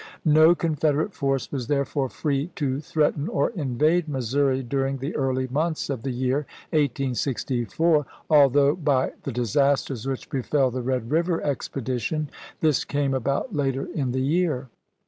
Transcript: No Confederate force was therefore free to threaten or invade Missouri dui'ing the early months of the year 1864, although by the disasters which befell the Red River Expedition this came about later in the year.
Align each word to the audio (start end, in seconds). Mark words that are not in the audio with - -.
No 0.25 0.55
Confederate 0.55 1.13
force 1.13 1.51
was 1.51 1.67
therefore 1.67 2.09
free 2.09 2.47
to 2.55 2.79
threaten 2.81 3.27
or 3.27 3.51
invade 3.51 4.09
Missouri 4.09 4.63
dui'ing 4.63 4.97
the 4.99 5.15
early 5.15 5.47
months 5.49 5.91
of 5.91 6.01
the 6.01 6.09
year 6.09 6.47
1864, 6.71 8.07
although 8.27 8.73
by 8.75 9.11
the 9.25 9.31
disasters 9.31 10.07
which 10.07 10.27
befell 10.31 10.71
the 10.71 10.81
Red 10.81 11.11
River 11.11 11.39
Expedition 11.43 12.31
this 12.61 12.83
came 12.83 13.13
about 13.13 13.53
later 13.55 13.85
in 13.93 14.11
the 14.11 14.21
year. 14.23 14.69